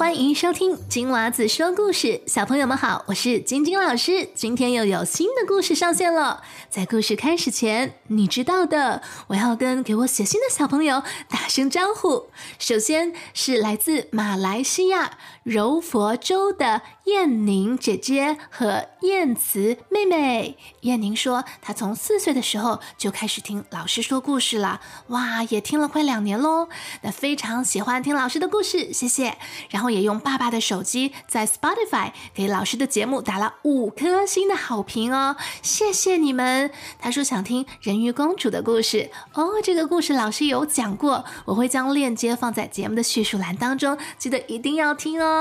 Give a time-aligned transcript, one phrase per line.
[0.00, 4.26] 欢迎收听金娃子说故事，小朋友们好，我是晶晶老师。
[4.34, 6.42] 今天又有新的故事上线了。
[6.70, 12.30] 在故事开始前，你知道的，我要跟给我写信的小朋友打声招呼。
[12.58, 15.18] 首先是来自马来西亚
[15.50, 20.56] 柔佛州的燕宁姐姐和燕慈妹妹。
[20.82, 26.68] 燕宁说，她从四岁的时候就开始听老师说故事了，哇，也听了快两年喽。
[27.02, 29.36] 那非常喜欢听老师的故事，谢谢。
[29.68, 29.90] 然后。
[29.90, 36.70] 也用爸爸的手机在 Spotify 给老师的节目打了五颗星的好评哦，谢谢你们！
[37.00, 45.39] 他说想听人鱼公主的故事哦，这个故事老师有讲过，我会将链接放在节目的叙述栏当中，记得一定要听哦。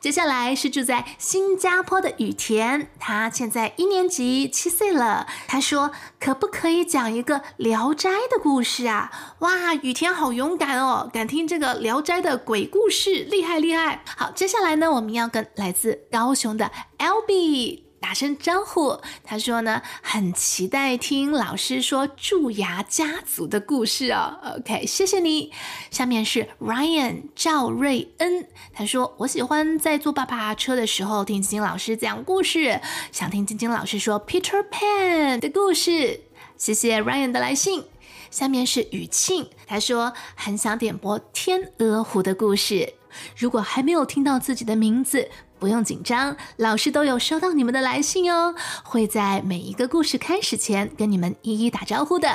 [0.00, 5.26] 接下来是住在新加坡的雨田，他现在一年级，七岁了。
[5.46, 14.02] 他说：“可不可以讲一个《聊斋》的故事啊？”哇，雨田好勇敢哦，敢听这个《聊斋》的鬼故事，厉害厉害！
[14.16, 17.85] 好，接下来呢，我们要跟来自高雄的 Albi。
[18.06, 24.38] 打声招呼，他说呢，很期待听老师说蛀牙家族的故事哦。
[24.58, 25.50] OK，谢谢你。
[25.90, 36.20] 下面是 Ryan 赵瑞恩，他说我喜欢在坐爸爸车的时候听晶晶老师讲故事，想听晶晶老师说 Peter Pan 的故事。
[36.56, 37.86] 谢谢 Ryan 的来信。
[38.30, 42.94] 下面是雨庆，他说很想点播天鹅湖的故事。
[43.36, 45.28] 如果还没有听到自己的名字。
[45.58, 48.54] 不用紧张，老师都有收到你们的来信哦，
[48.84, 52.28] 会在每一个故事开始前跟你们一一打招呼的。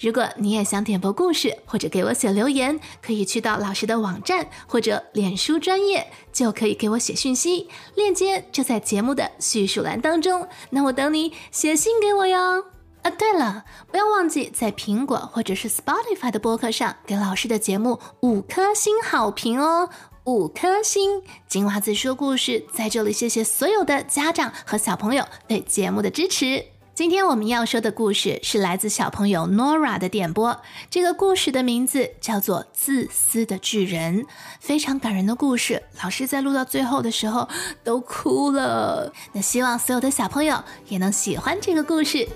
[0.00, 10.48] 如果你也想点播故事或者给我写留言，可以去到老师的网站或者脸书专业，就可以给我写讯息，链接就在节目的叙述栏当中。
[10.70, 12.64] 那我等你写信给我哟。
[13.02, 19.88] 啊，对了，不要忘记在苹果或者是 Spotify 的播客上给老师的节目五颗星好评哦。
[20.28, 26.66] 五颗星，金娃子说故事在这里，谢谢所有的家长和小朋友对节目的支持。
[26.94, 30.60] 今天我们要说的故事是来自小朋友 Nora 的点播，
[30.90, 34.24] 这个故事的名字叫做《自私的巨人》，
[34.60, 35.82] 非常感人的故事。
[36.02, 37.48] 老师在录到最后的时候
[37.82, 39.10] 都哭了。
[39.32, 42.28] 那希望所有的小朋友也能喜欢这个故事。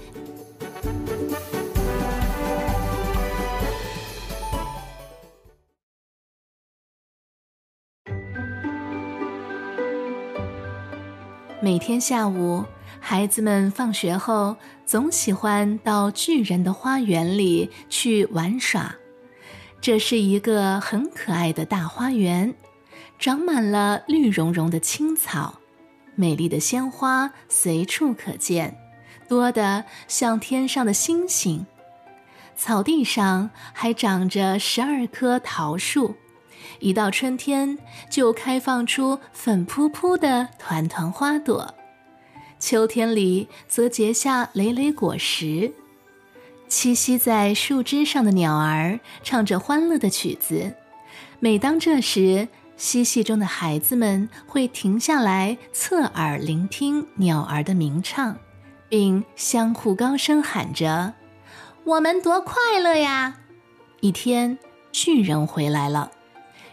[11.65, 12.65] 每天下午，
[12.99, 18.97] 孩子们放学后总喜欢到巨人的花园里去玩耍。
[19.81, 22.53] 这是一个很可爱的大花园，
[23.17, 25.61] 长满了绿茸茸的青草，
[26.17, 28.77] 美丽的鲜花随处可见，
[29.29, 31.65] 多得像天上的星星。
[32.57, 36.17] 草地上还长着十二棵桃树。
[36.83, 37.79] 一到春天，
[38.11, 41.75] 就开放出粉扑扑的团团花朵；
[42.59, 45.73] 秋天里则结下累累果实。
[46.69, 50.75] 栖息在树枝上的鸟儿唱着欢乐的曲子。
[51.39, 58.37] 每当这时，嬉戏中的孩子们会停下来侧耳聆听鸟儿的鸣唱，
[58.89, 61.15] 并相互高声喊着
[61.85, 63.37] ：“我们多快乐呀！”
[64.01, 64.59] 一天，
[64.91, 66.11] 巨人回来了。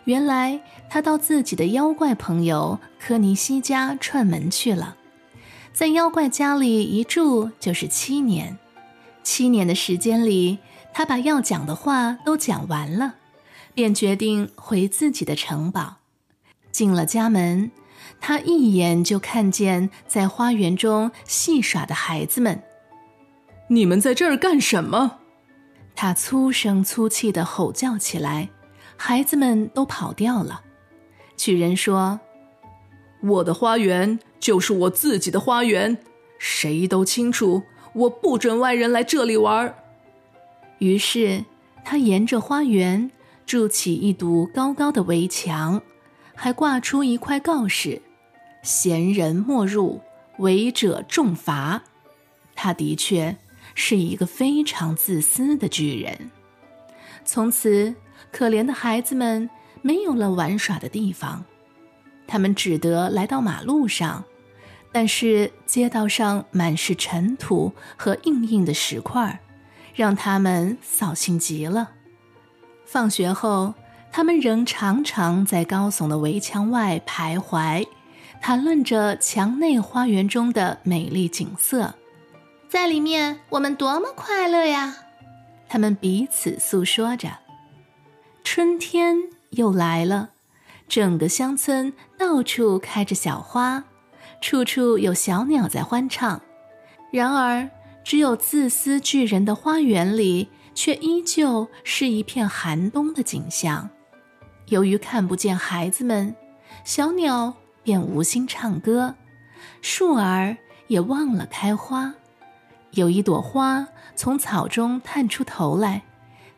[0.10, 0.60] 原来
[0.90, 4.98] 他到自己的妖怪朋友科尼西家串门去了，
[5.72, 8.58] 在妖怪家里一住就是七年。
[9.22, 10.58] 七年的时间里，
[10.96, 13.18] 他把要讲的话都讲完了，
[13.76, 15.98] 便决定回自己的城堡。
[16.72, 17.70] 进了家门，
[18.20, 22.64] 他一眼就看见在花园中戏耍的孩子们。
[23.68, 25.20] 你们在这儿干什么？
[25.96, 28.50] 他粗声粗气地吼叫起来。
[29.02, 30.62] 孩子们都跑掉了。
[31.38, 32.20] 巨人说
[33.24, 35.98] ：“我的花园就是我自己的花园，
[36.38, 39.74] 谁都清楚，我不准外人来这里玩。”
[40.80, 41.46] 于是
[41.86, 43.10] 他沿着花园
[43.46, 45.82] 筑起一堵高高的围墙，
[46.36, 48.02] 还挂出一块告示
[48.62, 50.02] ：“闲人莫入，
[50.40, 51.84] 违者重罚。”
[52.54, 53.38] 他的确
[53.74, 56.30] 是一个非常自私的巨人。
[57.24, 57.96] 从此。
[58.32, 59.50] 可怜的孩子们
[59.82, 61.44] 没有了玩耍的地方，
[62.28, 64.24] 他们只得来到马路上，
[64.92, 69.40] 但是街道上满是尘土和硬硬的石块，
[69.96, 71.92] 让他们扫兴极了。
[72.86, 73.74] 放学后，
[74.12, 77.88] 他们仍常常在高耸的围墙外徘徊，
[78.42, 81.96] 谈论着墙内花园中的美丽景色。
[82.68, 84.96] 在里面，我们多么快乐呀！
[85.68, 87.30] 他们彼此诉说着。
[88.44, 89.18] 春天
[89.52, 90.32] 又来了，
[90.88, 93.84] 整个乡村到处开着小花，
[94.42, 96.42] 处处有小鸟在欢唱。
[97.12, 97.70] 然而，
[98.04, 103.90] 只有自私巨人的花园里，却依旧是一片寒冬的景象。
[104.68, 106.36] 由于看不见孩子们，
[106.84, 107.54] 小鸟
[107.84, 109.16] 便无心唱歌，
[109.82, 110.58] 树儿
[110.88, 112.14] 也忘了开花。
[112.92, 116.04] 有一朵花从草中探出头来，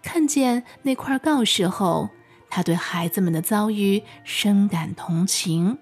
[0.03, 2.09] 看见那块告示后，
[2.49, 5.77] 他对孩子们的遭遇深感同情，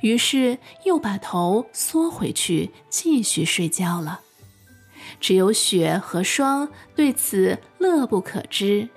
[0.00, 4.20] 于是又把头缩回去，继续睡觉了。
[5.18, 8.88] 只有雪和霜对此乐不可支。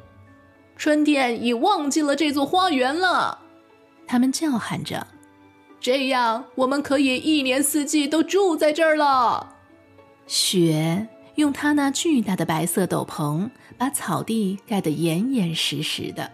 [0.75, 3.39] 春天已忘记了这座花园了，
[4.05, 5.07] 他们叫喊着
[5.79, 9.55] ：“这样我们可以一年四季都住在这儿了。”
[10.27, 13.49] 雪用它那巨大的白色斗篷
[13.83, 16.31] 把草地盖得严严实实的，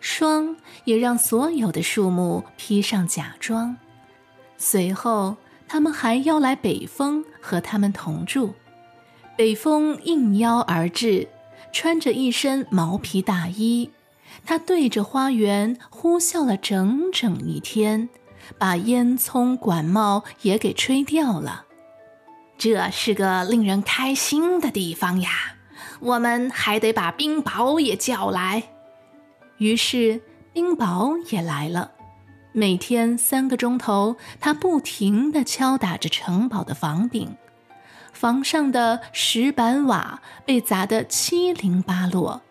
[0.00, 3.76] 霜也让所有的树木披上假装。
[4.56, 5.36] 随后，
[5.68, 8.54] 他们还邀来北风和他们同住。
[9.36, 11.28] 北风应邀而至，
[11.70, 13.90] 穿着一身毛皮大衣，
[14.46, 18.08] 他对着花园呼啸了整整一天，
[18.56, 21.66] 把烟囱管帽也给吹掉了。
[22.56, 25.56] 这是个令人开心的地方呀！
[26.00, 28.64] 我们还得把冰雹也叫来。
[29.58, 30.20] 于是
[30.52, 31.92] 冰雹也来了，
[32.52, 37.36] 每天三个钟头，他不停地敲打着城堡的房顶。
[38.12, 42.42] 房上的石板瓦被砸得七零八落，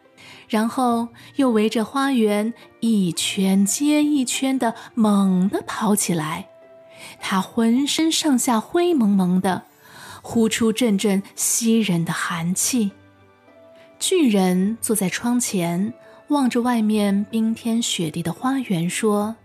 [0.47, 6.47] 然后又围着花园一圈接一圈的猛地跑起来。
[7.19, 9.63] 他浑身上下灰蒙蒙的，
[10.21, 12.91] 呼出阵阵吸人的寒气。
[13.99, 15.93] 巨人坐在窗前，
[16.29, 19.35] 望着外面冰天雪地的花园，说：“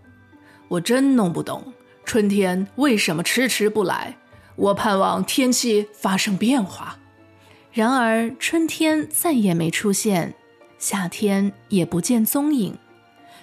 [0.69, 1.73] 我真弄不懂，
[2.05, 4.15] 春天为什么迟迟不来。”
[4.55, 6.97] 我盼望天气发生变化，
[7.73, 10.33] 然而春天再也没出现，
[10.79, 12.77] 夏天也不见踪影，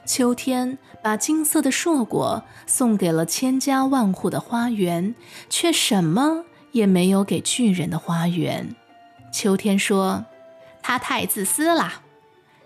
[0.06, 5.14] 秋天把金色的硕果送给了千家万户的花园，
[5.50, 8.74] 却什么也没有给巨人的花园。
[9.30, 10.24] 秋天说
[10.82, 12.02] ：“他太自私了。”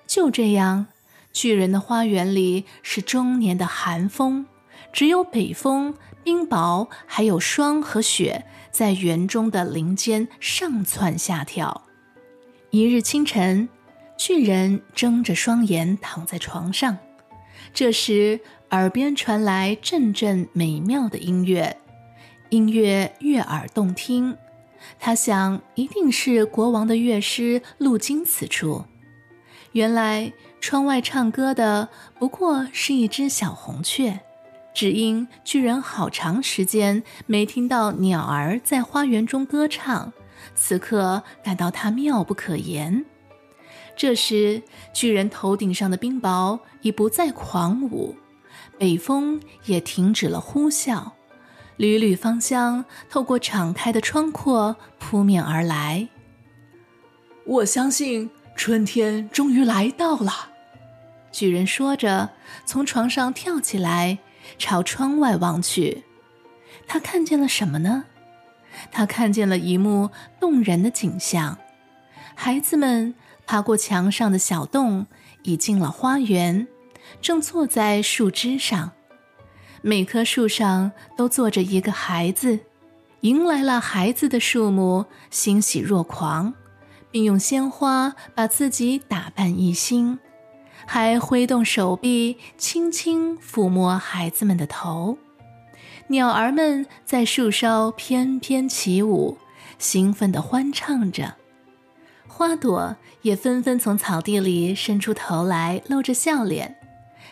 [0.07, 0.87] 就这样，
[1.33, 4.47] 巨人的花园里是终年的寒风，
[4.93, 5.95] 只有北风。
[6.25, 11.83] 冰雹还有霜和雪在园中的林间上蹿下跳。
[12.71, 13.69] 一日清晨，
[14.19, 16.99] 巨人睁着双眼躺在床上，
[17.73, 18.41] 这时
[18.71, 21.77] 耳边传来阵阵美妙的音乐，
[22.49, 24.37] 音乐悦耳动听。
[24.99, 28.85] 他想，一定是国王的乐师路经此处。
[29.73, 31.89] 原来，窗外唱歌的
[32.19, 34.21] 不过是一只小红雀。
[34.73, 40.13] 只因巨人好长时间没听到鸟儿在花园中歌唱，
[40.55, 43.07] 此刻感到它妙不可言。
[43.97, 44.63] 这时，
[44.93, 48.15] 巨人头顶上的冰雹已不再狂舞，
[48.79, 51.13] 北风也停止了呼啸，
[51.77, 56.09] 缕缕芳香透过敞开的窗廓扑面而来。
[57.45, 60.51] 我相信春天终于来到了，
[61.31, 62.31] 巨人说着，
[62.65, 64.19] 从床上跳起来。
[64.59, 66.05] 朝窗外望去，
[66.87, 68.05] 他看见了什么呢？
[68.93, 71.59] 他看见了一幕动人的景象：
[72.37, 73.13] 孩子们
[73.45, 75.09] 爬过墙上的小洞，
[75.43, 76.69] 已进了花园，
[77.21, 78.93] 正坐在树枝上。
[79.89, 82.59] 每棵树上都坐着一个孩子，
[83.21, 86.53] 迎来了孩子的树木欣喜若狂，
[87.13, 90.19] 并用鲜花把自己打扮一新。
[90.87, 95.19] 还挥动手臂，轻轻抚摸孩子们的头。
[96.09, 99.39] 鸟儿们在树梢翩翩起舞，
[99.79, 101.37] 兴奋地欢唱着。
[102.27, 106.77] 花朵也纷纷从草地里伸出头来，露着笑脸。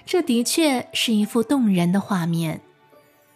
[0.06, 2.60] 这的确是一幅动人的画面。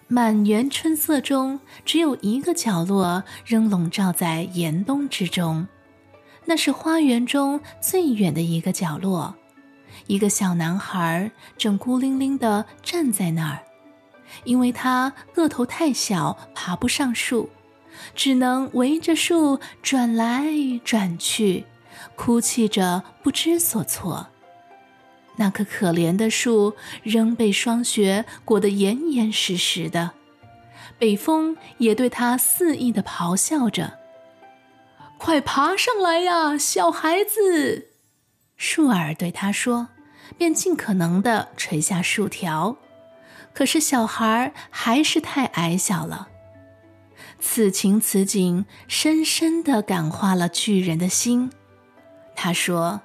[0.06, 5.66] 满园春色中，只有一个角落仍笼罩在严冬之中，
[6.46, 9.34] 那是花园中最远的一个角落。
[10.06, 13.62] 一个小男孩正孤零零地站在那儿，
[14.44, 17.50] 因为他个头太小，爬不上树，
[18.14, 20.46] 只能围着树转来
[20.84, 21.66] 转去，
[22.16, 24.28] 哭泣着不知所措。
[25.38, 30.10] 那棵可怜的树仍被霜雪裹得严严实实的，
[30.98, 33.98] 北风也对他肆意的咆哮着
[35.16, 37.88] ：“快爬上来呀，小孩子！”
[38.58, 39.88] 树儿对他说，
[40.36, 42.76] 便尽可能的垂下树条。
[43.54, 46.28] 可是小孩还是太矮小了。
[47.40, 51.50] 此情此景，深深的感化了巨人的心。
[52.34, 53.00] 他说：“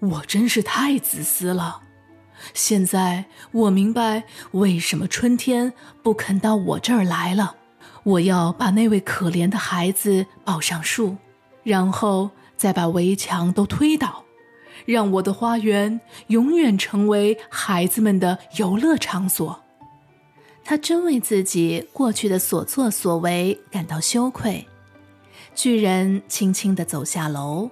[0.00, 1.82] 我真是太自私了。
[2.54, 7.56] 现在我明白为什么春天不肯到我这儿来了。
[8.02, 11.18] 我要把那位可怜的孩子抱上树，
[11.62, 14.24] 然后再把围墙都推倒，
[14.86, 19.62] 让我的花园永远成为孩子们的游乐场所。”
[20.64, 24.66] 他真为自己过去的所作所为感到羞愧。
[25.54, 27.68] 巨人轻轻地走下楼，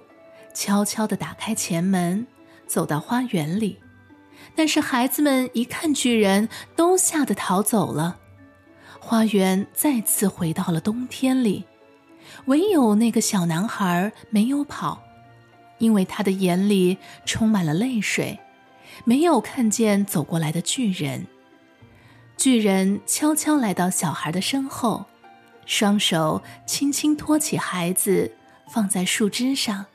[0.59, 2.27] 悄悄地打开前门，
[2.67, 3.79] 走到花园里。
[4.57, 8.17] 但是孩子们一看巨人，都吓得逃走了。
[8.99, 11.63] 花园再次回到了冬天里，
[12.47, 15.01] 唯有那个小男孩没有跑，
[15.77, 18.37] 因为他的眼里充满了泪水，
[19.05, 21.25] 没有看见走过来的巨人。
[22.35, 25.05] 巨人悄悄来到小孩的身后，
[25.65, 28.35] 双手轻轻托起孩子，
[28.69, 29.85] 放在树枝上。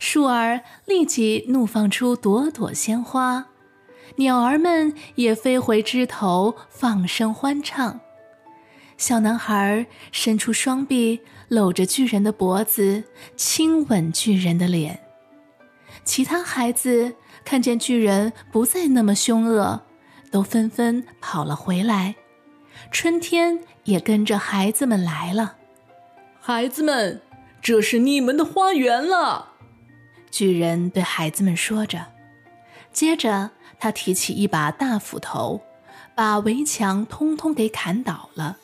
[0.00, 3.46] 树儿立即怒放出朵朵鲜花，
[4.16, 8.00] 鸟儿们也飞回枝头，放声欢唱。
[8.96, 13.04] 小男孩伸出双臂，搂着巨人的脖子，
[13.36, 14.98] 亲吻巨人的脸。
[16.02, 17.14] 其他孩子
[17.44, 19.82] 看见巨人不再那么凶恶。
[20.30, 22.14] 都纷纷跑了回来，
[22.92, 25.56] 春天也跟着孩子们来了。
[26.40, 27.20] 孩子们，
[27.60, 29.49] 这是你们的花园了。
[30.30, 32.06] 巨人对孩子们说着，
[32.92, 35.60] 接着他提起一把大斧头，
[36.14, 38.58] 把围墙通通给砍倒了。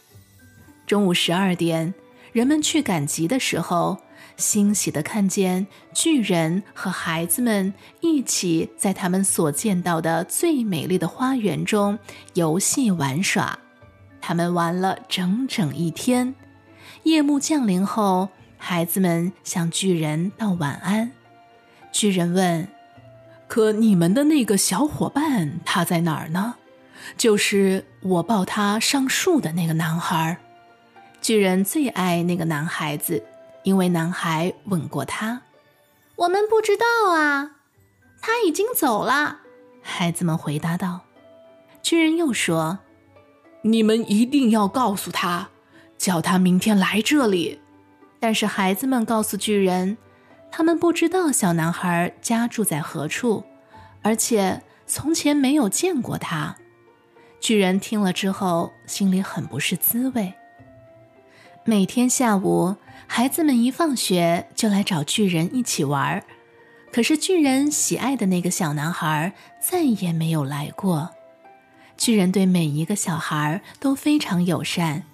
[0.87, 1.95] 中午十二点，
[2.33, 3.99] 人们去赶集的时候。
[4.37, 11.99] 欣喜地看见巨人和孩子们一起在他们所见到的最美丽的花园中
[12.35, 13.59] 游戏玩耍，
[14.21, 16.35] 他们玩了整整一天。
[17.05, 21.13] 夜幕降临后，孩子们向巨人道晚安。
[21.97, 22.69] 巨人问
[23.49, 26.57] ：“可你们的那个小伙伴他在哪儿呢？
[27.17, 30.37] 就是我抱他上树的那个男孩。”
[31.23, 33.25] 巨人最爱那个男孩子。
[33.63, 35.43] 因为男孩吻过他，
[36.15, 37.53] 我们不知道啊，
[38.21, 39.39] 他已经走了。
[39.83, 41.01] 孩子们回答道。
[41.83, 42.79] 巨人又说
[43.65, 45.49] ：“你们一定要告诉他，
[45.99, 47.59] 叫他明天来这里。”
[48.21, 49.97] 但是孩子们告诉巨人，
[50.51, 53.45] 他们不知道小男孩家住在何处，
[54.03, 56.57] 而且从前没有见过他。
[57.41, 60.35] 巨人听了之后，心里很不是滋味。
[61.65, 62.77] 每天下午。
[63.09, 66.25] 孩子们一放学就来找巨人一起玩儿
[66.91, 71.11] 可是巨人喜爱的那个小男孩再也没有来过。
[71.97, 75.05] 巨人对每一个小孩都非常友善，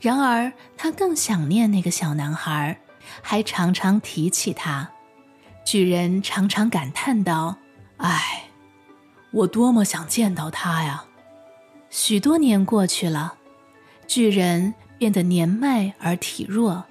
[0.00, 2.78] 然而他更想念那个小男孩，
[3.22, 4.90] 还常常提起他。
[5.64, 7.56] 巨人常常感叹道
[7.98, 8.44] ：“唉，
[9.32, 11.04] 我多么想见到他呀！”
[11.90, 13.34] 许多年过去了，
[14.06, 16.84] 巨人变得年迈而体弱。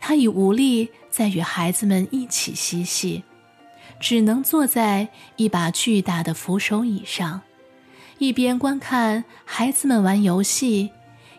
[0.00, 3.24] 他已无力再与孩子们一起嬉戏，
[3.98, 7.40] 只能坐在一把巨大的扶手椅上，
[8.18, 10.90] 一边观看孩子们玩游戏，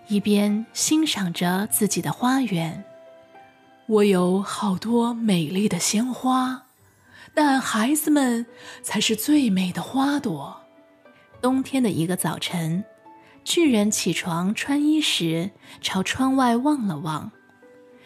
[0.07, 2.83] 一边欣赏着自己的花园。
[3.89, 6.65] 我有好多美丽的鲜花，
[7.33, 8.45] 但孩子们
[8.83, 10.61] 才是最美的花朵。
[11.41, 12.83] 冬天的一个早晨，
[13.43, 15.49] 巨人起床穿衣时，
[15.81, 17.31] 朝窗外望了望。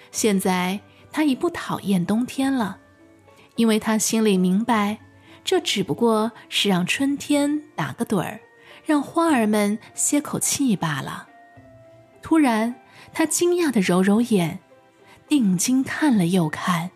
[0.09, 0.79] 现在
[1.11, 2.77] 他已不讨厌冬天了，
[3.57, 4.99] 因为他心里明白，
[5.43, 8.39] 这只不过是让春天打个盹儿，
[8.85, 11.27] 让花儿们歇口气罢了。
[12.21, 12.75] 突然，
[13.11, 14.59] 他惊讶地揉揉眼，
[15.27, 16.91] 定睛看了又看，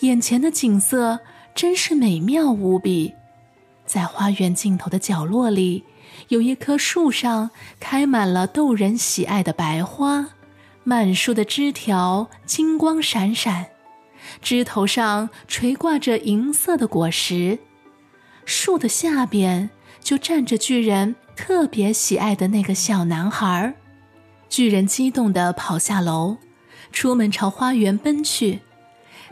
[0.00, 1.20] 眼前的景色
[1.54, 3.14] 真是美妙无比。
[3.84, 5.84] 在花园尽头的角落里，
[6.28, 10.30] 有一棵树上开满了逗人喜爱的白花。
[10.84, 13.66] 满树的枝条金光闪闪，
[14.40, 17.60] 枝头上垂挂着银色的果实。
[18.44, 23.74] 树的下边就站着巨人特别喜爱的那个小男孩。
[24.48, 26.38] 巨人激动地跑下楼，
[26.92, 28.60] 出门朝花园奔去。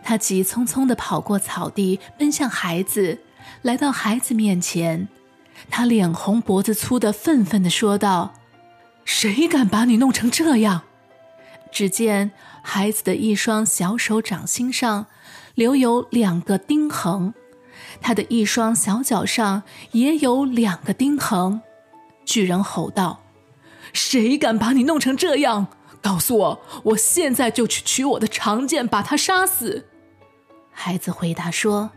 [0.02, 3.20] 他急匆匆地跑过草地，奔向孩子，
[3.62, 5.08] 来到孩子面前。
[5.68, 8.32] 他脸红脖子粗地愤愤地说道
[9.04, 10.82] ：“谁敢把你弄成这样？”
[11.70, 15.06] 只见孩子的一双小手掌心上
[15.54, 17.34] 留有两个钉痕，
[18.00, 19.62] 他的一双小脚上
[19.92, 21.60] 也有两个钉痕。
[22.24, 23.20] 巨人吼道
[23.92, 25.68] ：“谁敢把你弄成这样？
[26.02, 29.86] 告诉我，我现在就去取我的长剑，把他杀死。”
[30.72, 31.90] 孩子回答说：“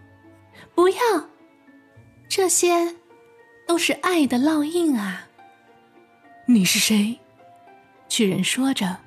[0.75, 0.97] 不要，
[2.27, 2.95] 这些
[3.67, 5.27] 都是爱的烙印啊。”
[6.47, 7.19] 你是谁？
[8.09, 8.97] 巨人说着，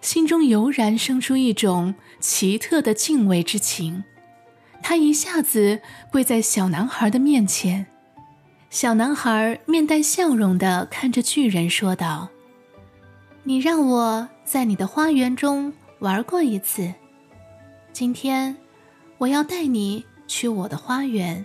[0.00, 4.04] 心中油然生出一种奇特的敬畏之情。
[4.82, 7.86] 他一下子跪在小男孩的面前。
[8.70, 12.30] 小男孩面带笑容的看着巨人，说道
[13.46, 16.94] ：“你让我在你的花园中玩过一次，
[17.92, 18.56] 今天
[19.18, 21.44] 我要带你去我的花园，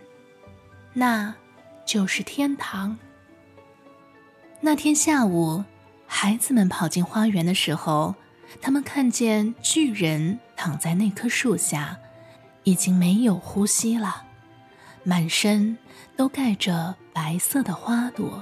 [0.93, 1.35] 那
[1.85, 2.97] 就是天堂。”
[4.61, 5.61] 那天下午，
[6.07, 8.15] 孩子们跑进花园的时候，
[8.61, 11.97] 他们看见巨人躺在那棵树下，
[12.63, 14.23] 已经没有呼吸了，
[15.03, 15.77] 满身
[16.15, 18.41] 都盖着白色的花朵。